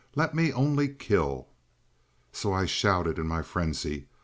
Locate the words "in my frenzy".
3.19-4.07